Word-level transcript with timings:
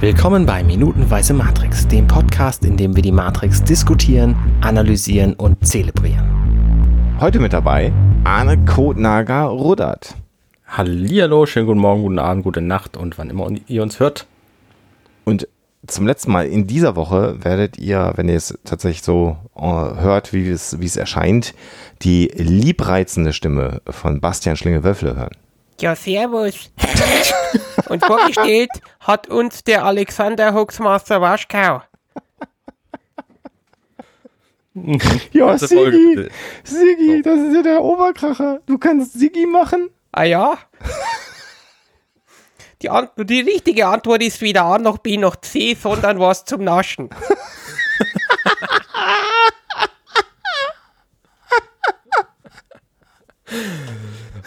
Willkommen 0.00 0.46
bei 0.46 0.64
Minutenweise 0.64 1.34
Matrix, 1.34 1.86
dem 1.86 2.06
Podcast, 2.06 2.64
in 2.64 2.78
dem 2.78 2.96
wir 2.96 3.02
die 3.02 3.12
Matrix 3.12 3.62
diskutieren, 3.62 4.34
analysieren 4.62 5.34
und 5.34 5.66
zelebrieren. 5.66 7.18
Heute 7.20 7.38
mit 7.38 7.52
dabei 7.52 7.92
Arne 8.24 8.64
Kotnager 8.64 9.42
Rudert. 9.42 10.16
Hallihallo, 10.66 11.44
schönen 11.44 11.66
guten 11.66 11.80
Morgen, 11.80 12.00
guten 12.00 12.18
Abend, 12.18 12.44
gute 12.44 12.62
Nacht 12.62 12.96
und 12.96 13.18
wann 13.18 13.28
immer 13.28 13.50
ihr 13.66 13.82
uns 13.82 14.00
hört. 14.00 14.26
Und 15.24 15.46
zum 15.86 16.06
letzten 16.06 16.32
Mal 16.32 16.46
in 16.46 16.66
dieser 16.66 16.96
Woche 16.96 17.36
werdet 17.44 17.76
ihr, 17.76 18.14
wenn 18.16 18.30
ihr 18.30 18.36
es 18.36 18.58
tatsächlich 18.64 19.02
so 19.02 19.36
äh, 19.54 19.60
hört, 19.60 20.32
wie 20.32 20.48
es, 20.48 20.80
wie 20.80 20.86
es 20.86 20.96
erscheint, 20.96 21.52
die 22.00 22.32
liebreizende 22.36 23.34
Stimme 23.34 23.82
von 23.86 24.22
Bastian 24.22 24.56
Schlinge-Wöffle 24.56 25.14
hören. 25.14 25.36
Ja, 25.80 25.96
servus. 25.96 26.70
Und 27.88 28.04
vorgestellt 28.04 28.70
hat 29.00 29.28
uns 29.28 29.64
der 29.64 29.84
Alexander 29.84 30.52
Hoaxmaster 30.52 31.20
Waschkau. 31.20 31.82
Ja, 35.32 35.58
Sigi, 35.58 36.28
Sigi, 36.62 37.22
das 37.22 37.40
ist 37.40 37.54
ja 37.54 37.62
der 37.62 37.82
Oberkracher. 37.82 38.60
Du 38.66 38.78
kannst 38.78 39.14
Sigi 39.14 39.46
machen? 39.46 39.90
Ah 40.12 40.24
ja? 40.24 40.58
Die, 42.82 42.88
An 42.88 43.08
die 43.16 43.40
richtige 43.40 43.86
Antwort 43.86 44.22
ist 44.22 44.40
weder 44.40 44.64
A 44.64 44.78
noch 44.78 44.98
B 44.98 45.16
noch 45.16 45.36
C, 45.36 45.74
sondern 45.74 46.20
was 46.20 46.44
zum 46.44 46.62
Naschen. 46.64 47.10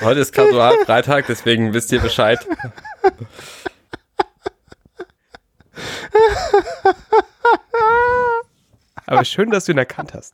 Heute 0.03 0.19
ist 0.19 0.33
Kasualfreitag, 0.33 1.27
deswegen 1.27 1.73
wisst 1.73 1.91
ihr 1.91 2.01
Bescheid. 2.01 2.39
Aber 9.05 9.23
schön, 9.23 9.49
dass 9.51 9.65
du 9.65 9.71
ihn 9.71 9.77
erkannt 9.77 10.13
hast. 10.13 10.33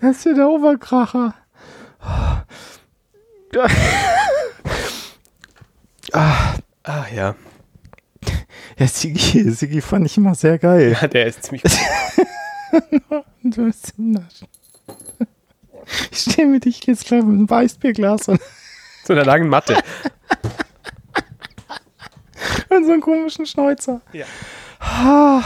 Das 0.00 0.16
ist 0.16 0.24
ja 0.24 0.32
der 0.34 0.48
Oberkracher. 0.48 1.34
Ah, 6.12 6.54
ah 6.82 7.04
ja. 7.14 7.34
Ja, 8.76 8.86
Sigi, 8.86 9.50
Sigi 9.50 9.80
fand 9.80 10.06
ich 10.06 10.16
immer 10.16 10.34
sehr 10.34 10.58
geil. 10.58 10.96
Ja, 11.00 11.06
der 11.06 11.26
ist 11.26 11.44
ziemlich. 11.44 11.62
du 13.42 13.64
bist 13.64 13.94
Naschen. 13.98 14.48
Ich 16.10 16.18
stehe 16.18 16.46
mit 16.46 16.64
dich 16.64 16.86
jetzt 16.86 17.06
gleich 17.06 17.22
mit 17.22 17.34
einem 17.34 17.50
Weißbierglas 17.50 18.28
und, 18.28 18.40
so 19.04 19.12
einer 19.12 19.24
langen 19.24 19.48
Matte. 19.48 19.74
und 22.70 22.84
so 22.84 22.92
einem 22.92 23.00
komischen 23.00 23.46
Schnäuzer. 23.46 24.00
Ja. 24.12 24.26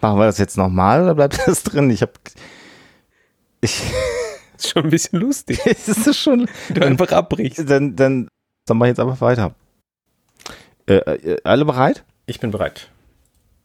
Machen 0.00 0.18
wir 0.18 0.26
das 0.26 0.38
jetzt 0.38 0.56
nochmal 0.56 1.02
oder 1.02 1.16
bleibt 1.16 1.40
das 1.46 1.64
drin? 1.64 1.90
Ich 1.90 2.02
hab. 2.02 2.18
Ich. 3.60 3.82
Ist 4.56 4.70
schon 4.70 4.84
ein 4.84 4.90
bisschen 4.90 5.20
lustig. 5.20 5.60
es 5.64 5.88
ist 5.88 6.18
schon. 6.18 6.48
Du 6.70 6.84
einfach 6.84 7.10
abbrichst. 7.12 7.68
Dann, 7.68 7.96
dann, 7.96 8.28
dann 8.66 8.76
machen 8.76 8.86
wir 8.86 8.86
jetzt 8.88 9.00
einfach 9.00 9.20
weiter. 9.20 9.54
Äh, 10.88 10.94
äh, 10.94 11.36
alle 11.44 11.64
bereit? 11.64 12.04
Ich 12.26 12.40
bin 12.40 12.50
bereit. 12.50 12.90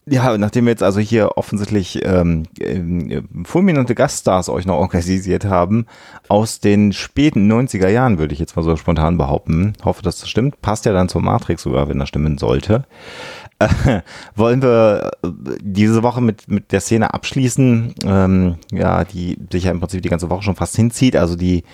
Ja, 0.06 0.36
nachdem 0.36 0.66
wir 0.66 0.70
jetzt 0.70 0.82
also 0.82 1.00
hier 1.00 1.38
offensichtlich 1.38 2.04
ähm, 2.04 2.42
äh, 2.60 3.22
fulminante 3.44 3.94
Gaststars 3.94 4.50
euch 4.50 4.66
noch 4.66 4.76
organisiert 4.76 5.46
haben, 5.46 5.86
aus 6.28 6.60
den 6.60 6.92
späten 6.92 7.50
90er 7.50 7.88
Jahren, 7.88 8.18
würde 8.18 8.34
ich 8.34 8.38
jetzt 8.38 8.54
mal 8.54 8.62
so 8.62 8.76
spontan 8.76 9.16
behaupten. 9.16 9.72
Hoffe, 9.82 10.02
dass 10.02 10.20
das 10.20 10.28
stimmt. 10.28 10.60
Passt 10.60 10.84
ja 10.84 10.92
dann 10.92 11.08
zur 11.08 11.22
Matrix 11.22 11.62
sogar, 11.62 11.88
wenn 11.88 11.98
das 11.98 12.10
stimmen 12.10 12.36
sollte. 12.36 12.84
Äh, 13.58 14.02
wollen 14.34 14.60
wir 14.60 15.12
äh, 15.22 15.28
diese 15.62 16.02
Woche 16.02 16.20
mit, 16.20 16.48
mit 16.48 16.72
der 16.72 16.80
Szene 16.80 17.14
abschließen, 17.14 17.94
ähm, 18.04 18.56
ja, 18.72 19.04
die 19.04 19.38
sich 19.50 19.64
ja 19.64 19.70
im 19.70 19.80
Prinzip 19.80 20.02
die 20.02 20.10
ganze 20.10 20.28
Woche 20.28 20.42
schon 20.42 20.56
fast 20.56 20.76
hinzieht. 20.76 21.16
Also 21.16 21.34
die, 21.34 21.64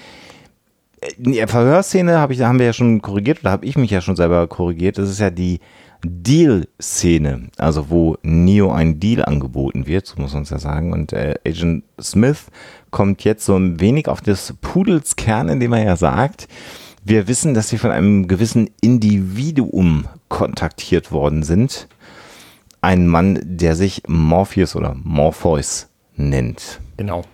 die 1.16 1.44
Verhörszene 1.46 2.18
habe 2.18 2.32
ich, 2.32 2.40
haben 2.42 2.58
wir 2.58 2.66
ja 2.66 2.72
schon 2.72 3.00
korrigiert 3.00 3.40
oder 3.40 3.50
habe 3.50 3.66
ich 3.66 3.76
mich 3.76 3.90
ja 3.90 4.00
schon 4.00 4.16
selber 4.16 4.46
korrigiert. 4.46 4.98
Das 4.98 5.08
ist 5.08 5.20
ja 5.20 5.30
die 5.30 5.60
Deal-Szene, 6.02 7.48
also 7.58 7.90
wo 7.90 8.16
Neo 8.22 8.72
ein 8.72 9.00
Deal 9.00 9.24
angeboten 9.24 9.86
wird, 9.86 10.06
so 10.06 10.20
muss 10.20 10.32
man 10.32 10.44
es 10.44 10.50
ja 10.50 10.58
sagen. 10.58 10.92
Und 10.92 11.12
äh, 11.12 11.34
Agent 11.46 11.84
Smith 12.00 12.46
kommt 12.90 13.24
jetzt 13.24 13.44
so 13.44 13.56
ein 13.56 13.80
wenig 13.80 14.08
auf 14.08 14.20
des 14.20 14.54
Pudels 14.60 15.16
Kern, 15.16 15.48
indem 15.48 15.72
er 15.72 15.84
ja 15.84 15.96
sagt, 15.96 16.48
wir 17.04 17.28
wissen, 17.28 17.54
dass 17.54 17.68
sie 17.68 17.78
von 17.78 17.90
einem 17.90 18.28
gewissen 18.28 18.70
Individuum 18.80 20.06
kontaktiert 20.28 21.12
worden 21.12 21.42
sind. 21.42 21.88
Ein 22.82 23.06
Mann, 23.06 23.38
der 23.42 23.74
sich 23.74 24.02
Morpheus 24.06 24.76
oder 24.76 24.94
Morpheus 25.02 25.88
nennt. 26.16 26.80
Genau. 26.96 27.24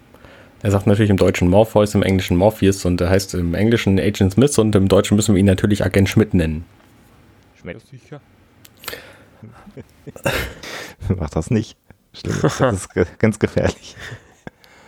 Er 0.66 0.72
sagt 0.72 0.88
natürlich 0.88 1.10
im 1.10 1.16
Deutschen 1.16 1.48
Morpheus, 1.48 1.94
im 1.94 2.02
Englischen 2.02 2.36
Morpheus 2.36 2.84
und 2.84 3.00
er 3.00 3.08
heißt 3.08 3.34
im 3.34 3.54
Englischen 3.54 4.00
Agent 4.00 4.32
Smith 4.32 4.58
und 4.58 4.74
im 4.74 4.88
Deutschen 4.88 5.14
müssen 5.14 5.32
wir 5.36 5.38
ihn 5.38 5.46
natürlich 5.46 5.84
Agent 5.84 6.08
Schmidt 6.08 6.34
nennen. 6.34 6.64
Schmidt. 7.60 7.78
Sicher. 7.88 8.20
Mach 11.20 11.30
das 11.30 11.52
nicht. 11.52 11.76
Stimmt, 12.12 12.42
das 12.42 12.60
ist 12.72 13.18
ganz 13.20 13.38
gefährlich. 13.38 13.94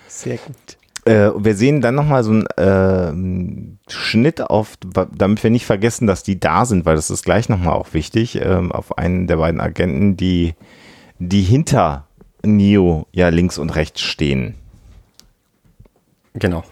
Sehr 0.08 0.38
gut. 0.38 0.56
Äh, 1.04 1.30
wir 1.36 1.54
sehen 1.54 1.80
dann 1.80 1.94
nochmal 1.94 2.24
so 2.24 2.32
einen 2.32 3.78
äh, 3.86 3.92
Schnitt 3.92 4.40
auf, 4.40 4.74
damit 4.82 5.44
wir 5.44 5.50
nicht 5.50 5.64
vergessen, 5.64 6.08
dass 6.08 6.24
die 6.24 6.40
da 6.40 6.64
sind, 6.64 6.86
weil 6.86 6.96
das 6.96 7.08
ist 7.08 7.24
gleich 7.24 7.48
nochmal 7.48 7.74
auch 7.74 7.94
wichtig, 7.94 8.34
äh, 8.34 8.62
auf 8.70 8.98
einen 8.98 9.28
der 9.28 9.36
beiden 9.36 9.60
Agenten, 9.60 10.16
die, 10.16 10.56
die 11.20 11.42
hinter 11.42 12.08
Neo 12.44 13.06
ja 13.12 13.28
links 13.28 13.58
und 13.58 13.76
rechts 13.76 14.00
stehen. 14.00 14.56
Genau. 16.34 16.64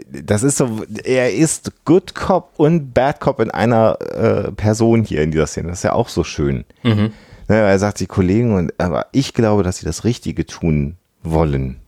Das 0.08 0.44
ist 0.44 0.58
so, 0.58 0.84
er 1.04 1.34
ist 1.34 1.72
Good 1.84 2.14
Cop 2.14 2.54
und 2.58 2.94
Bad 2.94 3.20
Cop 3.20 3.40
in 3.40 3.50
einer 3.50 3.98
äh, 4.00 4.52
Person 4.52 5.04
hier 5.04 5.24
in 5.24 5.32
dieser 5.32 5.48
Szene. 5.48 5.70
Das 5.70 5.80
ist 5.80 5.84
ja 5.84 5.94
auch 5.94 6.10
so 6.10 6.24
schön. 6.24 6.64
Mhm. 6.84 7.12
Ne, 7.48 7.56
er 7.56 7.80
sagt, 7.80 8.00
die 8.00 8.06
Kollegen, 8.06 8.56
und, 8.56 8.74
aber 8.78 9.08
ich 9.12 9.34
glaube, 9.34 9.64
dass 9.64 9.78
sie 9.78 9.86
das 9.86 10.04
Richtige 10.04 10.46
tun 10.46 10.98
wollen. 11.24 11.80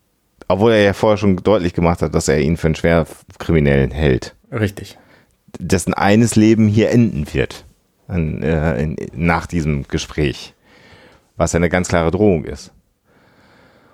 Obwohl 0.47 0.71
er 0.71 0.81
ja 0.81 0.93
vorher 0.93 1.17
schon 1.17 1.37
deutlich 1.37 1.73
gemacht 1.73 2.01
hat, 2.01 2.15
dass 2.15 2.27
er 2.27 2.39
ihn 2.39 2.57
für 2.57 2.67
einen 2.67 2.75
Schwerkriminellen 2.75 3.91
hält. 3.91 4.35
Richtig. 4.51 4.97
Dessen 5.59 5.93
eines 5.93 6.35
Leben 6.35 6.67
hier 6.67 6.89
enden 6.89 7.31
wird. 7.33 7.65
An, 8.11 8.41
äh, 8.43 8.81
in, 8.83 8.95
nach 9.13 9.45
diesem 9.47 9.87
Gespräch. 9.87 10.53
Was 11.37 11.53
ja 11.53 11.57
eine 11.57 11.69
ganz 11.69 11.87
klare 11.87 12.11
Drohung 12.11 12.43
ist. 12.45 12.71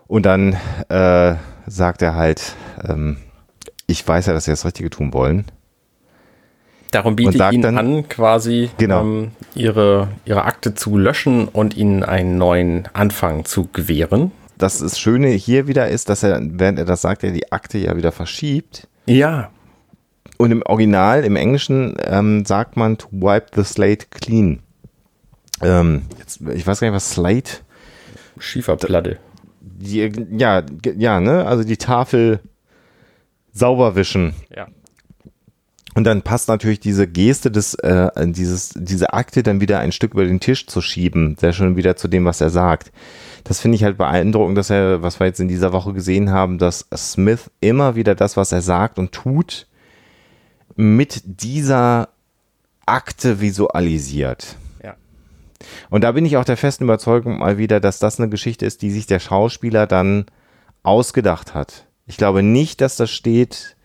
Und 0.08 0.26
dann 0.26 0.58
äh, 0.90 1.36
sagt 1.68 2.02
er 2.02 2.16
halt, 2.16 2.56
ähm, 2.88 3.18
ich 3.86 4.06
weiß 4.08 4.26
ja, 4.26 4.34
dass 4.34 4.46
sie 4.46 4.52
das 4.52 4.66
Richtige 4.66 4.90
tun 4.90 5.14
wollen. 5.14 5.46
Darum 6.92 7.16
biete 7.16 7.38
ich 7.38 7.52
ihnen 7.52 7.62
dann- 7.64 7.78
an, 7.78 8.08
quasi 8.10 8.70
Genau. 8.78 9.02
ähm, 9.02 9.32
ihre, 9.56 10.08
ihre 10.26 10.46
Akte 10.46 10.74
zu 10.74 10.98
löschen 10.98 11.48
und 11.48 11.76
ihnen 11.76 12.04
einen 12.04 12.38
neuen 12.38 12.88
Anfang 12.94 13.44
zu 13.46 13.68
gewähren. 13.72 14.32
Das, 14.58 14.80
das 14.80 14.98
Schöne 15.00 15.28
hier 15.30 15.68
wieder 15.68 15.90
ist, 15.90 16.10
dass 16.10 16.24
er, 16.24 16.40
während 16.42 16.80
er 16.80 16.86
das 16.86 17.02
sagt, 17.02 17.24
er 17.24 17.32
die 17.32 17.52
Akte 17.52 17.78
ja 17.78 17.96
wieder 17.96 18.12
verschiebt. 18.12 18.88
Ja, 19.06 19.50
Und 20.38 20.52
im 20.52 20.62
Original, 20.64 21.24
im 21.24 21.36
Englischen, 21.36 21.96
ähm, 22.04 22.46
sagt 22.46 22.78
man 22.78 22.98
to 22.98 23.08
wipe 23.12 23.48
the 23.56 23.64
slate 23.64 24.12
clean. 24.12 24.60
Ähm, 25.62 26.04
jetzt, 26.20 26.42
ich 26.54 26.66
weiß 26.66 26.80
gar 26.80 26.88
nicht, 26.88 26.96
was 26.96 27.12
Slate. 27.12 27.60
Schieferplatte. 28.40 29.18
Die, 29.62 30.12
ja, 30.32 30.64
ja, 30.98 31.20
ne? 31.20 31.46
Also 31.46 31.64
die 31.64 31.78
Tafel 31.78 32.40
sauber 33.52 33.96
wischen. 33.96 34.34
Ja. 34.56 34.68
Und 35.96 36.04
dann 36.04 36.22
passt 36.22 36.48
natürlich 36.48 36.80
diese 36.80 37.08
Geste 37.08 37.50
des, 37.50 37.74
äh, 37.74 38.12
dieses, 38.28 38.74
diese 38.76 39.14
Akte 39.14 39.42
dann 39.42 39.62
wieder 39.62 39.80
ein 39.80 39.92
Stück 39.92 40.14
über 40.14 40.26
den 40.26 40.40
Tisch 40.40 40.68
zu 40.68 40.80
schieben, 40.80 41.36
sehr 41.40 41.54
schön 41.54 41.76
wieder 41.76 41.96
zu 41.96 42.08
dem, 42.08 42.24
was 42.26 42.40
er 42.40 42.52
sagt. 42.52 42.92
Das 43.44 43.60
finde 43.60 43.78
ich 43.78 43.84
halt 43.84 43.98
beeindruckend, 43.98 44.60
dass 44.60 44.70
er, 44.70 45.02
was 45.02 45.20
wir 45.20 45.26
jetzt 45.26 45.40
in 45.40 45.48
dieser 45.48 45.74
Woche 45.74 45.94
gesehen 45.94 46.30
haben, 46.30 46.60
dass 46.60 46.88
Smith 46.96 47.50
immer 47.62 47.96
wieder 47.96 48.14
das, 48.14 48.38
was 48.38 48.52
er 48.52 48.62
sagt 48.62 49.00
und 49.00 49.12
tut, 49.12 49.66
mit 50.78 51.22
dieser 51.26 52.10
Akte 52.86 53.42
visualisiert. 53.42 54.56
Ja. 54.84 54.96
Und 55.90 56.04
da 56.04 56.14
bin 56.14 56.26
ich 56.26 56.38
auch 56.38 56.46
der 56.46 56.56
festen 56.56 56.86
Überzeugung 56.86 57.40
mal 57.40 57.58
wieder, 57.58 57.80
dass 57.80 58.00
das 58.00 58.20
eine 58.20 58.30
Geschichte 58.30 58.66
ist, 58.66 58.82
die 58.82 58.92
sich 58.92 59.08
der 59.08 59.20
Schauspieler 59.20 59.88
dann 59.88 60.26
ausgedacht 60.84 61.54
hat. 61.54 61.86
Ich 62.06 62.16
glaube 62.16 62.44
nicht, 62.44 62.80
dass 62.80 62.96
das 62.96 63.12
steht 63.12 63.76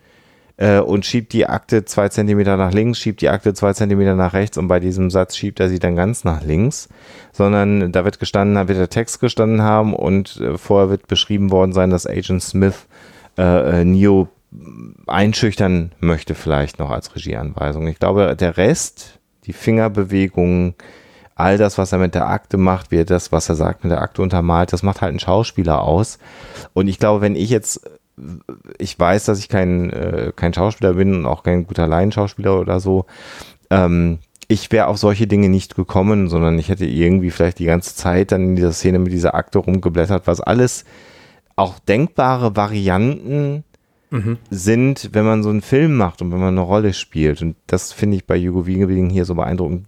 äh, 0.57 0.79
und 0.79 1.05
schiebt 1.05 1.33
die 1.33 1.47
Akte 1.47 1.83
zwei 1.83 2.09
Zentimeter 2.09 2.57
nach 2.57 2.71
links, 2.71 2.99
schiebt 2.99 3.21
die 3.21 3.29
Akte 3.29 3.53
zwei 3.53 3.73
Zentimeter 3.73 4.15
nach 4.15 4.33
rechts 4.33 4.57
und 4.57 4.67
bei 4.67 4.79
diesem 4.79 5.09
Satz 5.09 5.35
schiebt 5.35 5.59
er 5.59 5.69
sie 5.69 5.79
dann 5.79 5.95
ganz 5.95 6.23
nach 6.23 6.43
links, 6.43 6.89
sondern 7.31 7.91
da 7.91 8.05
wird 8.05 8.19
gestanden, 8.19 8.55
da 8.55 8.67
wird 8.67 8.77
der 8.77 8.89
Text 8.89 9.19
gestanden 9.19 9.63
haben 9.63 9.93
und 9.93 10.39
äh, 10.39 10.57
vorher 10.57 10.89
wird 10.89 11.07
beschrieben 11.07 11.51
worden 11.51 11.73
sein, 11.73 11.89
dass 11.89 12.07
Agent 12.07 12.43
Smith 12.43 12.85
äh, 13.37 13.81
äh, 13.81 13.83
Neo 13.83 14.29
einschüchtern 15.07 15.93
möchte 15.99 16.35
vielleicht 16.35 16.79
noch 16.79 16.89
als 16.89 17.15
Regieanweisung. 17.15 17.87
Ich 17.87 17.99
glaube, 17.99 18.35
der 18.35 18.57
Rest, 18.57 19.19
die 19.45 19.53
Fingerbewegungen, 19.53 20.75
all 21.35 21.57
das, 21.57 21.77
was 21.77 21.91
er 21.91 21.97
mit 21.97 22.15
der 22.15 22.27
Akte 22.27 22.57
macht, 22.57 22.91
wie 22.91 22.97
er 22.97 23.05
das, 23.05 23.31
was 23.31 23.49
er 23.49 23.55
sagt, 23.55 23.83
mit 23.83 23.91
der 23.91 24.01
Akte 24.01 24.21
untermalt, 24.21 24.71
das 24.71 24.83
macht 24.83 25.01
halt 25.01 25.09
einen 25.09 25.19
Schauspieler 25.19 25.81
aus. 25.81 26.19
Und 26.73 26.87
ich 26.87 26.99
glaube, 26.99 27.21
wenn 27.21 27.35
ich 27.35 27.49
jetzt, 27.49 27.89
ich 28.77 28.97
weiß, 28.99 29.25
dass 29.25 29.39
ich 29.39 29.49
kein, 29.49 29.89
äh, 29.89 30.31
kein 30.35 30.53
Schauspieler 30.53 30.93
bin 30.93 31.15
und 31.15 31.25
auch 31.25 31.43
kein 31.43 31.65
guter 31.65 31.87
Laienschauspieler 31.87 32.59
oder 32.59 32.79
so, 32.79 33.05
ähm, 33.69 34.19
ich 34.47 34.71
wäre 34.71 34.87
auf 34.87 34.97
solche 34.97 35.25
Dinge 35.25 35.49
nicht 35.49 35.75
gekommen, 35.75 36.29
sondern 36.29 36.59
ich 36.59 36.69
hätte 36.69 36.85
irgendwie 36.85 37.31
vielleicht 37.31 37.59
die 37.59 37.65
ganze 37.65 37.95
Zeit 37.95 38.31
dann 38.31 38.43
in 38.43 38.55
dieser 38.55 38.73
Szene 38.73 38.99
mit 38.99 39.11
dieser 39.11 39.33
Akte 39.33 39.57
rumgeblättert, 39.57 40.27
was 40.27 40.41
alles 40.41 40.85
auch 41.55 41.79
denkbare 41.79 42.55
Varianten 42.55 43.63
sind, 44.49 45.09
wenn 45.13 45.25
man 45.25 45.43
so 45.43 45.49
einen 45.49 45.61
Film 45.61 45.95
macht 45.95 46.21
und 46.21 46.31
wenn 46.31 46.39
man 46.39 46.49
eine 46.49 46.61
Rolle 46.61 46.93
spielt. 46.93 47.41
Und 47.41 47.55
das 47.67 47.91
finde 47.91 48.17
ich 48.17 48.25
bei 48.25 48.39
Hugo 48.39 48.67
Wiegeling 48.67 49.09
hier 49.09 49.25
so 49.25 49.35
beeindruckend, 49.35 49.87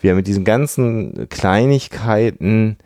wie 0.00 0.08
er 0.08 0.14
mit 0.14 0.26
diesen 0.26 0.44
ganzen 0.44 1.28
Kleinigkeiten 1.28 2.76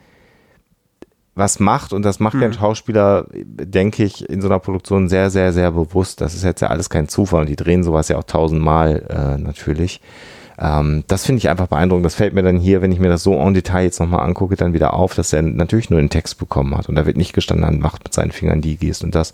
was 1.35 1.61
macht 1.61 1.93
und 1.93 2.05
das 2.05 2.21
macht 2.21 2.35
ja 2.35 2.43
ein 2.43 2.53
Schauspieler, 2.53 3.27
denke 3.33 4.05
ich, 4.05 4.29
in 4.29 4.41
so 4.43 4.49
einer 4.49 4.59
Produktion 4.59 5.09
sehr, 5.09 5.31
sehr, 5.31 5.53
sehr 5.53 5.71
bewusst. 5.73 6.21
Das 6.21 6.35
ist 6.35 6.45
jetzt 6.45 6.61
ja 6.61 6.69
alles 6.69 6.91
kein 6.91 7.09
Zufall 7.09 7.43
und 7.43 7.49
die 7.49 7.57
drehen 7.57 7.83
sowas 7.83 8.09
ja 8.09 8.19
auch 8.19 8.25
tausendmal 8.25 9.07
äh, 9.09 9.41
natürlich. 9.41 10.01
Ähm, 10.61 11.05
das 11.07 11.25
finde 11.25 11.39
ich 11.39 11.49
einfach 11.49 11.69
beeindruckend. 11.69 12.05
Das 12.05 12.15
fällt 12.15 12.35
mir 12.35 12.43
dann 12.43 12.59
hier, 12.59 12.83
wenn 12.83 12.93
ich 12.93 12.99
mir 12.99 13.09
das 13.09 13.23
so 13.23 13.35
en 13.35 13.55
Detail 13.55 13.85
jetzt 13.85 13.99
nochmal 13.99 14.21
angucke, 14.27 14.57
dann 14.57 14.75
wieder 14.75 14.93
auf, 14.95 15.15
dass 15.15 15.33
er 15.33 15.43
natürlich 15.43 15.89
nur 15.91 15.99
einen 15.99 16.11
Text 16.11 16.39
bekommen 16.39 16.77
hat 16.77 16.89
und 16.89 16.97
da 16.97 17.07
wird 17.07 17.17
nicht 17.17 17.33
gestanden, 17.33 17.65
dann 17.65 17.81
macht 17.81 18.05
mit 18.05 18.13
seinen 18.13 18.31
Fingern 18.31 18.61
die 18.61 18.77
Geste 18.77 19.07
und 19.07 19.15
das, 19.15 19.33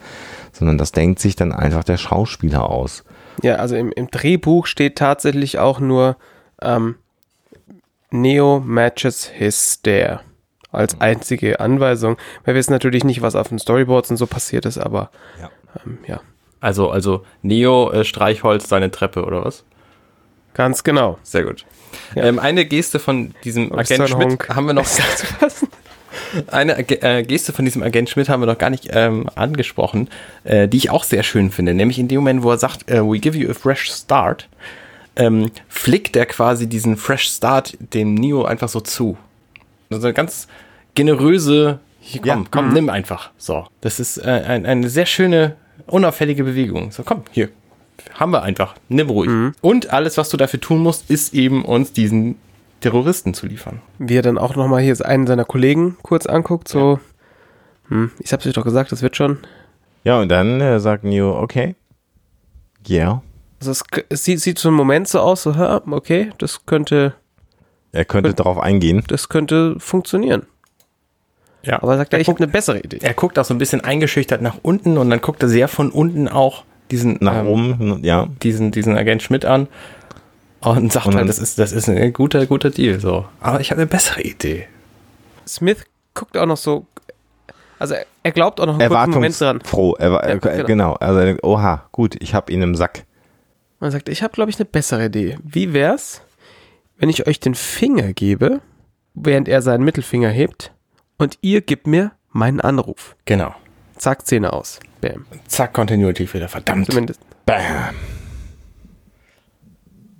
sondern 0.52 0.78
das 0.78 0.92
denkt 0.92 1.18
sich 1.18 1.34
dann 1.34 1.52
einfach 1.52 1.82
der 1.84 1.96
Schauspieler 1.96 2.70
aus. 2.70 3.04
Ja, 3.42 3.56
also 3.56 3.74
im, 3.76 3.90
im 3.92 4.08
Drehbuch 4.10 4.66
steht 4.66 4.96
tatsächlich 4.96 5.58
auch 5.58 5.80
nur 5.80 6.16
ähm, 6.62 6.94
Neo 8.10 8.60
matches 8.64 9.24
his 9.26 9.74
stare 9.80 10.20
als 10.72 11.00
einzige 11.00 11.58
Anweisung. 11.60 12.16
Wir 12.44 12.54
wissen 12.54 12.72
natürlich 12.72 13.02
nicht, 13.02 13.22
was 13.22 13.34
auf 13.34 13.48
den 13.48 13.58
Storyboards 13.58 14.10
und 14.10 14.16
so 14.16 14.26
passiert 14.26 14.66
ist, 14.66 14.78
aber 14.78 15.10
Ja. 15.40 15.50
ähm, 15.84 15.98
ja, 16.06 16.20
Also, 16.60 16.90
also 16.90 17.24
Neo 17.42 17.90
äh, 17.90 18.04
Streichholz 18.04 18.68
seine 18.68 18.90
Treppe 18.90 19.24
oder 19.24 19.44
was? 19.44 19.64
Ganz 20.56 20.82
genau. 20.84 21.18
Sehr 21.22 21.44
gut. 21.44 21.64
Ja. 22.14 22.24
Ähm, 22.24 22.38
eine 22.38 22.64
Geste 22.66 22.98
von 22.98 23.34
diesem 23.44 23.72
Agent 23.72 24.08
Schmidt 24.08 24.28
Honk. 24.30 24.48
haben 24.48 24.66
wir 24.66 24.74
noch. 24.74 24.86
eine 26.50 26.78
äh, 26.78 27.22
Geste 27.22 27.52
von 27.52 27.64
diesem 27.64 27.82
Agent 27.82 28.10
Schmidt 28.10 28.28
haben 28.28 28.40
wir 28.40 28.46
noch 28.46 28.58
gar 28.58 28.70
nicht 28.70 28.88
ähm, 28.92 29.28
angesprochen, 29.34 30.08
äh, 30.44 30.68
die 30.68 30.78
ich 30.78 30.90
auch 30.90 31.04
sehr 31.04 31.22
schön 31.22 31.50
finde. 31.50 31.74
Nämlich 31.74 31.98
in 31.98 32.08
dem 32.08 32.18
Moment, 32.18 32.42
wo 32.42 32.50
er 32.50 32.58
sagt, 32.58 32.90
äh, 32.90 33.02
we 33.02 33.18
give 33.18 33.36
you 33.36 33.50
a 33.50 33.54
fresh 33.54 33.90
start, 33.90 34.48
ähm, 35.16 35.50
flickt 35.68 36.16
er 36.16 36.26
quasi 36.26 36.66
diesen 36.66 36.96
Fresh 36.96 37.28
Start 37.28 37.76
dem 37.80 38.14
Neo 38.14 38.44
einfach 38.44 38.68
so 38.68 38.80
zu. 38.80 39.16
Also 39.90 40.06
eine 40.06 40.14
ganz 40.14 40.46
generöse, 40.94 41.80
hier, 42.00 42.20
komm, 42.20 42.28
Ja. 42.42 42.44
komm, 42.50 42.72
nimm 42.72 42.90
einfach. 42.90 43.30
So. 43.38 43.66
Das 43.80 43.98
ist 43.98 44.18
äh, 44.18 44.42
ein, 44.46 44.66
eine 44.66 44.88
sehr 44.88 45.06
schöne, 45.06 45.56
unauffällige 45.86 46.44
Bewegung. 46.44 46.90
So, 46.92 47.02
komm, 47.02 47.22
hier. 47.30 47.48
Haben 48.14 48.32
wir 48.32 48.42
einfach. 48.42 48.74
Nimm 48.88 49.10
ruhig. 49.10 49.30
Und 49.60 49.90
alles, 49.90 50.16
was 50.16 50.28
du 50.28 50.36
dafür 50.36 50.60
tun 50.60 50.80
musst, 50.80 51.10
ist 51.10 51.34
eben 51.34 51.64
uns 51.64 51.92
diesen 51.92 52.36
Terroristen 52.80 53.34
zu 53.34 53.46
liefern. 53.46 53.80
Wie 53.98 54.16
er 54.16 54.22
dann 54.22 54.38
auch 54.38 54.54
nochmal 54.56 54.82
hier 54.82 54.96
einen 55.04 55.26
seiner 55.26 55.44
Kollegen 55.44 55.96
kurz 56.02 56.26
anguckt, 56.26 56.68
so, 56.68 57.00
hm, 57.88 58.10
ich 58.18 58.32
hab's 58.32 58.46
euch 58.46 58.52
doch 58.52 58.64
gesagt, 58.64 58.92
das 58.92 59.02
wird 59.02 59.16
schon. 59.16 59.38
Ja, 60.04 60.20
und 60.20 60.28
dann 60.28 60.60
äh, 60.60 60.78
sagt 60.78 61.04
Neo, 61.04 61.38
okay, 61.40 61.74
yeah. 62.88 63.22
Also 63.58 63.72
es, 63.72 63.82
es 64.08 64.24
sieht, 64.24 64.40
sieht 64.40 64.58
so 64.58 64.68
einen 64.68 64.76
Moment 64.76 65.08
so 65.08 65.20
aus, 65.20 65.42
so, 65.42 65.56
hä, 65.56 65.80
okay, 65.90 66.30
das 66.38 66.66
könnte, 66.66 67.14
Er 67.92 68.04
könnte 68.04 68.34
darauf 68.34 68.58
eingehen. 68.58 69.02
das 69.08 69.28
könnte 69.28 69.76
funktionieren. 69.80 70.46
Ja. 71.62 71.82
Aber 71.82 71.92
er 71.92 71.98
sagt 71.98 72.12
er, 72.12 72.18
er, 72.18 72.20
ich 72.20 72.28
habe 72.28 72.38
eine 72.38 72.48
bessere 72.48 72.78
Idee. 72.80 72.98
er 73.02 73.14
guckt 73.14 73.38
auch 73.38 73.44
so 73.44 73.54
ein 73.54 73.58
bisschen 73.58 73.80
eingeschüchtert 73.80 74.40
nach 74.42 74.58
unten 74.62 74.98
und 74.98 75.10
dann 75.10 75.20
guckt 75.20 75.42
er 75.42 75.48
sehr 75.48 75.66
von 75.66 75.90
unten 75.90 76.28
auch 76.28 76.64
diesen, 76.90 77.18
Nach 77.20 77.36
ähm, 77.40 77.46
oben, 77.46 78.04
ja. 78.04 78.28
diesen, 78.42 78.70
diesen 78.70 78.96
Agent 78.96 79.22
Schmidt 79.22 79.44
an 79.44 79.68
und 80.60 80.92
sagt 80.92 81.06
Und 81.06 81.12
dann- 81.14 81.20
halt, 81.20 81.28
das 81.28 81.38
ist, 81.38 81.58
das 81.58 81.72
ist 81.72 81.88
ein 81.88 82.12
guter, 82.12 82.46
guter 82.46 82.70
Deal. 82.70 83.00
So. 83.00 83.26
Aber 83.40 83.60
ich 83.60 83.70
habe 83.70 83.80
eine 83.80 83.88
bessere 83.88 84.22
Idee. 84.22 84.66
Smith 85.46 85.84
guckt 86.14 86.36
auch 86.36 86.46
noch 86.46 86.56
so, 86.56 86.86
also 87.78 87.94
er, 87.94 88.06
er 88.22 88.32
glaubt 88.32 88.60
auch 88.60 88.66
noch 88.66 88.78
einen 88.78 88.88
kurzen 88.88 89.10
Moment 89.10 89.40
dran. 89.40 89.46
Erwartungsfroh. 89.58 89.94
Er, 89.98 90.12
war- 90.12 90.28
Ja, 90.28 90.34
äh, 90.34 90.38
genau. 90.38 90.64
genau. 90.66 90.92
Also, 90.94 91.18
er 91.20 91.24
denkt, 91.26 91.44
oha, 91.44 91.84
gut, 91.92 92.16
ich 92.20 92.34
habe 92.34 92.50
ihn 92.52 92.62
im 92.62 92.74
Sack. 92.74 93.04
Und 93.80 93.88
er 93.88 93.90
sagt, 93.90 94.08
ich 94.08 94.22
habe, 94.22 94.32
glaube 94.32 94.50
ich, 94.50 94.56
eine 94.56 94.64
bessere 94.64 95.06
Idee. 95.06 95.36
Wie 95.44 95.72
wär's, 95.74 96.22
wenn 96.98 97.10
ich 97.10 97.26
euch 97.26 97.38
den 97.40 97.54
Finger 97.54 98.12
gebe, 98.14 98.60
während 99.14 99.48
er 99.48 99.60
seinen 99.60 99.84
Mittelfinger 99.84 100.30
hebt, 100.30 100.72
und 101.18 101.38
ihr 101.42 101.60
gebt 101.60 101.86
mir 101.86 102.12
meinen 102.30 102.60
Anruf. 102.60 103.16
Genau. 103.26 103.54
Zack, 103.98 104.26
Zähne 104.26 104.52
aus. 104.52 104.78
Bam. 105.00 105.24
Zack, 105.48 105.72
Continuity 105.72 106.32
wieder. 106.32 106.48
Verdammt. 106.48 106.86
Zumindest. 106.86 107.20
Bam. 107.44 107.94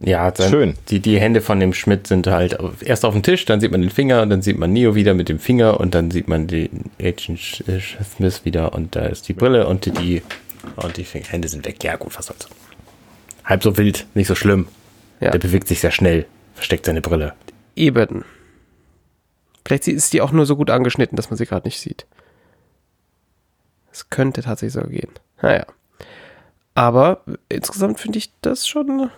Ja, 0.00 0.30
dann, 0.30 0.50
Schön. 0.50 0.74
Die, 0.88 1.00
die 1.00 1.18
Hände 1.18 1.40
von 1.40 1.58
dem 1.58 1.72
Schmidt 1.72 2.06
sind 2.06 2.26
halt 2.26 2.58
erst 2.82 3.04
auf 3.06 3.14
dem 3.14 3.22
Tisch, 3.22 3.46
dann 3.46 3.60
sieht 3.60 3.70
man 3.72 3.80
den 3.80 3.90
Finger, 3.90 4.26
dann 4.26 4.42
sieht 4.42 4.58
man 4.58 4.70
Neo 4.72 4.94
wieder 4.94 5.14
mit 5.14 5.30
dem 5.30 5.38
Finger 5.38 5.80
und 5.80 5.94
dann 5.94 6.10
sieht 6.10 6.28
man 6.28 6.46
den 6.46 6.90
Agent 7.00 7.38
Sch- 7.38 8.04
Smith 8.04 8.44
wieder 8.44 8.74
und 8.74 8.94
da 8.94 9.06
ist 9.06 9.26
die 9.28 9.32
Brille 9.32 9.66
und 9.66 9.86
die 9.86 10.22
und 10.76 10.96
die 10.98 11.04
Finger, 11.04 11.26
Hände 11.28 11.48
sind 11.48 11.64
weg. 11.64 11.82
Ja, 11.82 11.96
gut, 11.96 12.16
was 12.18 12.26
soll's. 12.26 12.46
Halb 13.44 13.62
so 13.62 13.78
wild, 13.78 14.06
nicht 14.14 14.26
so 14.26 14.34
schlimm. 14.34 14.68
Ja. 15.20 15.30
Der 15.30 15.38
bewegt 15.38 15.66
sich 15.66 15.80
sehr 15.80 15.90
schnell, 15.92 16.26
versteckt 16.54 16.84
seine 16.84 17.00
Brille. 17.00 17.32
Eben. 17.74 18.24
Vielleicht 19.64 19.88
ist 19.88 20.12
die 20.12 20.20
auch 20.20 20.30
nur 20.30 20.44
so 20.44 20.56
gut 20.56 20.68
angeschnitten, 20.70 21.16
dass 21.16 21.30
man 21.30 21.38
sie 21.38 21.46
gerade 21.46 21.66
nicht 21.66 21.80
sieht. 21.80 22.06
Es 23.96 24.10
könnte 24.10 24.42
tatsächlich 24.42 24.74
so 24.74 24.88
gehen. 24.88 25.10
Naja. 25.40 25.64
Aber 26.74 27.22
insgesamt 27.48 27.98
finde 28.00 28.18
ich 28.18 28.30
das 28.42 28.68
schon 28.68 29.10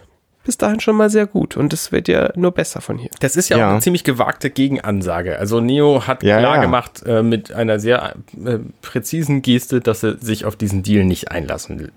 bis 0.45 0.57
dahin 0.57 0.81
schon 0.81 0.97
mal 0.97 1.11
sehr 1.11 1.27
gut. 1.27 1.57
Und 1.57 1.73
es 1.73 1.93
wird 1.93 2.09
ja 2.09 2.31
nur 2.37 2.53
besser 2.53 2.81
von 2.81 2.97
hier. 2.97 3.11
Das 3.21 3.37
ist 3.37 3.49
ja, 3.51 3.59
Ja. 3.59 3.67
auch 3.67 3.73
eine 3.73 3.81
ziemlich 3.81 4.05
gewagte 4.05 4.49
Gegenansage. 4.51 5.39
Also 5.39 5.61
Neo 5.61 6.07
hat 6.07 6.23
Ja, 6.23 6.39
klar 6.39 6.57
ja. 6.57 6.63
gemacht 6.63 7.03
äh, 7.05 7.23
mit 7.23 7.53
einer 7.53 7.79
sehr 7.81 8.15
äh, 8.45 8.59
präzisen 8.81 9.43
Geste, 9.43 9.81
dass 9.81 10.03
er 10.05 10.17
sich 10.19 10.45
auf 10.45 10.57
diesen 10.57 10.83
Deal 10.83 11.05
nicht 11.05 11.31
einlassen 11.33 11.81
wird. 11.81 11.93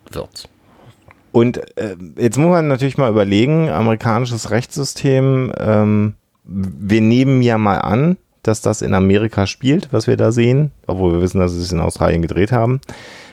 Und 1.31 1.77
äh, 1.77 1.95
jetzt 2.17 2.37
muss 2.37 2.49
man 2.49 2.67
natürlich 2.67 2.97
mal 2.97 3.09
überlegen, 3.09 3.69
amerikanisches 3.69 4.49
Rechtssystem, 4.51 5.53
ähm, 5.57 6.15
wir 6.43 6.99
nehmen 7.01 7.41
ja 7.41 7.57
mal 7.57 7.77
an, 7.77 8.17
dass 8.43 8.61
das 8.61 8.81
in 8.81 8.93
Amerika 8.93 9.47
spielt, 9.47 9.91
was 9.91 10.07
wir 10.07 10.17
da 10.17 10.31
sehen, 10.31 10.71
obwohl 10.87 11.13
wir 11.13 11.21
wissen, 11.21 11.39
dass 11.39 11.53
sie 11.53 11.61
es 11.61 11.71
in 11.71 11.79
Australien 11.79 12.21
gedreht 12.21 12.51
haben. 12.51 12.81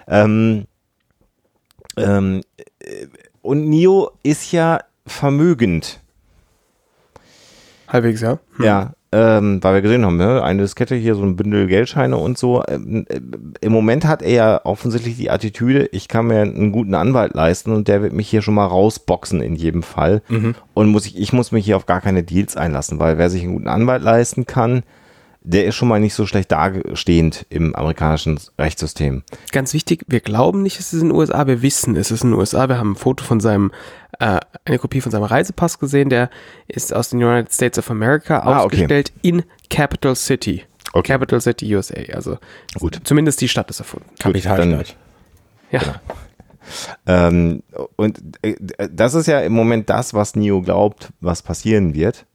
Ähm, 0.06 0.66
ähm, 1.96 2.42
äh, 2.78 3.06
und 3.42 3.68
Neo 3.68 4.10
ist 4.22 4.52
ja 4.52 4.80
vermögend. 5.06 6.00
Halbwegs, 7.88 8.20
ja. 8.20 8.38
Ja, 8.60 8.92
ähm, 9.10 9.60
weil 9.62 9.74
wir 9.74 9.80
gesehen 9.80 10.04
haben, 10.04 10.18
ne? 10.18 10.42
eine 10.42 10.62
Diskette 10.62 10.94
hier, 10.94 11.14
so 11.14 11.22
ein 11.22 11.36
Bündel 11.36 11.66
Geldscheine 11.66 12.18
und 12.18 12.36
so. 12.36 12.62
Ähm, 12.68 13.06
äh, 13.08 13.20
Im 13.62 13.72
Moment 13.72 14.04
hat 14.04 14.20
er 14.20 14.32
ja 14.32 14.60
offensichtlich 14.64 15.16
die 15.16 15.30
Attitüde, 15.30 15.88
ich 15.92 16.08
kann 16.08 16.26
mir 16.26 16.42
einen 16.42 16.72
guten 16.72 16.94
Anwalt 16.94 17.34
leisten 17.34 17.72
und 17.72 17.88
der 17.88 18.02
wird 18.02 18.12
mich 18.12 18.28
hier 18.28 18.42
schon 18.42 18.54
mal 18.54 18.66
rausboxen 18.66 19.40
in 19.40 19.54
jedem 19.54 19.82
Fall. 19.82 20.20
Und 20.74 20.88
muss 20.88 21.06
ich, 21.06 21.18
ich 21.18 21.32
muss 21.32 21.52
mich 21.52 21.64
hier 21.64 21.78
auf 21.78 21.86
gar 21.86 22.02
keine 22.02 22.22
Deals 22.22 22.58
einlassen, 22.58 23.00
weil 23.00 23.16
wer 23.16 23.30
sich 23.30 23.42
einen 23.42 23.54
guten 23.54 23.68
Anwalt 23.68 24.02
leisten 24.02 24.44
kann, 24.44 24.82
der 25.50 25.64
ist 25.64 25.76
schon 25.76 25.88
mal 25.88 25.98
nicht 25.98 26.12
so 26.12 26.26
schlecht 26.26 26.52
dastehend 26.52 27.46
im 27.48 27.74
amerikanischen 27.74 28.38
Rechtssystem. 28.58 29.22
Ganz 29.50 29.72
wichtig, 29.72 30.04
wir 30.06 30.20
glauben 30.20 30.62
nicht, 30.62 30.78
es 30.78 30.92
ist 30.92 31.00
in 31.00 31.08
den 31.08 31.16
USA, 31.16 31.46
wir 31.46 31.62
wissen, 31.62 31.96
es 31.96 32.10
ist 32.10 32.22
in 32.22 32.32
den 32.32 32.38
USA. 32.38 32.68
Wir 32.68 32.76
haben 32.76 32.92
ein 32.92 32.96
Foto 32.96 33.24
von 33.24 33.40
seinem, 33.40 33.72
äh, 34.18 34.40
eine 34.66 34.78
Kopie 34.78 35.00
von 35.00 35.10
seinem 35.10 35.24
Reisepass 35.24 35.78
gesehen, 35.78 36.10
der 36.10 36.28
ist 36.66 36.94
aus 36.94 37.08
den 37.08 37.22
United 37.24 37.50
States 37.50 37.78
of 37.78 37.90
America 37.90 38.40
Ah, 38.40 38.62
okay. 38.62 38.76
ausgestellt 38.76 39.12
in 39.22 39.42
Capital 39.70 40.14
City. 40.16 40.64
Okay. 40.92 41.12
Capital 41.14 41.40
City, 41.40 41.74
USA. 41.74 41.96
Also 42.12 42.36
Gut. 42.78 43.00
zumindest 43.04 43.40
die 43.40 43.48
Stadt 43.48 43.70
ist 43.70 43.78
erfunden. 43.80 44.10
Kapitalstadt. 44.18 44.96
Ja. 45.70 45.80
Ähm, 47.06 47.62
und 47.96 48.20
äh, 48.42 48.54
das 48.90 49.14
ist 49.14 49.26
ja 49.26 49.40
im 49.40 49.54
Moment 49.54 49.88
das, 49.88 50.12
was 50.12 50.36
Neo 50.36 50.60
glaubt, 50.60 51.08
was 51.20 51.40
passieren 51.40 51.94
wird. 51.94 52.26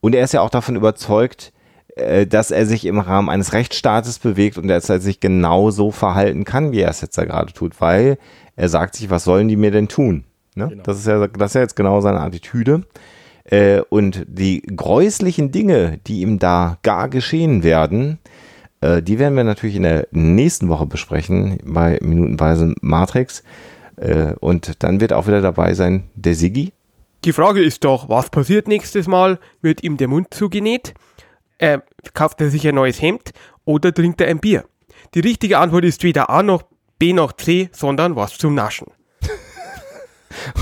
Und 0.00 0.14
er 0.14 0.22
ist 0.22 0.34
ja 0.34 0.40
auch 0.40 0.50
davon 0.50 0.76
überzeugt, 0.76 1.52
äh, 1.96 2.26
dass 2.26 2.50
er 2.50 2.66
sich 2.66 2.86
im 2.86 2.98
Rahmen 2.98 3.28
eines 3.28 3.52
Rechtsstaates 3.52 4.18
bewegt 4.18 4.58
und 4.58 4.68
dass 4.68 4.88
er 4.88 5.00
sich 5.00 5.20
genau 5.20 5.70
so 5.70 5.90
verhalten 5.90 6.44
kann, 6.44 6.72
wie 6.72 6.80
er 6.80 6.90
es 6.90 7.00
jetzt 7.00 7.16
da 7.16 7.24
gerade 7.24 7.52
tut, 7.52 7.80
weil 7.80 8.18
er 8.56 8.68
sagt 8.68 8.96
sich, 8.96 9.10
was 9.10 9.24
sollen 9.24 9.48
die 9.48 9.56
mir 9.56 9.70
denn 9.70 9.88
tun? 9.88 10.24
Ne? 10.54 10.76
Das, 10.84 10.98
ist 10.98 11.06
ja, 11.06 11.26
das 11.26 11.50
ist 11.50 11.54
ja 11.54 11.60
jetzt 11.60 11.76
genau 11.76 12.00
seine 12.00 12.20
Attitüde. 12.20 12.82
Äh, 13.44 13.80
und 13.90 14.24
die 14.26 14.62
gräuslichen 14.62 15.52
Dinge, 15.52 15.98
die 16.06 16.22
ihm 16.22 16.38
da 16.38 16.78
gar 16.82 17.08
geschehen 17.08 17.62
werden, 17.62 18.18
äh, 18.80 19.02
die 19.02 19.18
werden 19.18 19.36
wir 19.36 19.44
natürlich 19.44 19.76
in 19.76 19.82
der 19.82 20.08
nächsten 20.12 20.68
Woche 20.68 20.86
besprechen 20.86 21.58
bei 21.64 21.98
Minutenweise 22.02 22.74
Matrix. 22.80 23.42
Äh, 23.96 24.32
und 24.40 24.82
dann 24.82 25.00
wird 25.00 25.12
auch 25.12 25.26
wieder 25.26 25.40
dabei 25.40 25.74
sein 25.74 26.04
der 26.14 26.34
Siggi. 26.34 26.72
Die 27.24 27.32
Frage 27.32 27.62
ist 27.62 27.84
doch, 27.84 28.08
was 28.08 28.30
passiert 28.30 28.68
nächstes 28.68 29.06
Mal? 29.06 29.38
Wird 29.62 29.82
ihm 29.82 29.96
der 29.96 30.08
Mund 30.08 30.34
zugenäht? 30.34 30.94
Äh, 31.58 31.78
kauft 32.14 32.40
er 32.40 32.50
sich 32.50 32.66
ein 32.66 32.74
neues 32.74 33.00
Hemd 33.00 33.30
oder 33.64 33.92
trinkt 33.92 34.20
er 34.20 34.28
ein 34.28 34.40
Bier? 34.40 34.64
Die 35.14 35.20
richtige 35.20 35.58
Antwort 35.58 35.84
ist 35.84 36.02
weder 36.02 36.30
A 36.30 36.42
noch 36.42 36.64
B 36.98 37.12
noch 37.12 37.32
C, 37.32 37.68
sondern 37.72 38.16
was 38.16 38.38
zum 38.38 38.54
Naschen. 38.54 38.88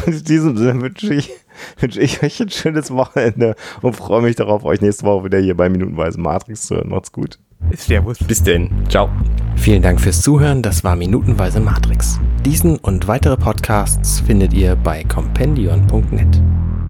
Und 0.06 0.14
in 0.14 0.24
diesem 0.24 0.56
Sinne 0.56 0.80
wünsche 0.80 1.14
ich, 1.14 1.30
wünsche 1.78 2.00
ich 2.00 2.22
euch 2.22 2.40
ein 2.40 2.50
schönes 2.50 2.90
Wochenende 2.90 3.54
und 3.80 3.96
freue 3.96 4.22
mich 4.22 4.36
darauf, 4.36 4.64
euch 4.64 4.80
nächste 4.80 5.04
Woche 5.04 5.24
wieder 5.26 5.38
hier 5.38 5.56
bei 5.56 5.68
Minutenweise 5.68 6.20
Matrix 6.20 6.66
zu 6.66 6.76
hören. 6.76 6.90
Macht's 6.90 7.12
gut. 7.12 7.38
Servus. 7.74 8.18
Bis 8.18 8.42
denn. 8.42 8.70
Ciao. 8.88 9.08
Vielen 9.56 9.82
Dank 9.82 10.00
fürs 10.00 10.20
Zuhören, 10.22 10.62
das 10.62 10.82
war 10.82 10.96
Minutenweise 10.96 11.60
Matrix. 11.60 12.18
Diesen 12.44 12.76
und 12.78 13.06
weitere 13.06 13.36
Podcasts 13.36 14.20
findet 14.20 14.52
ihr 14.52 14.74
bei 14.76 15.04
compendion.net. 15.04 16.72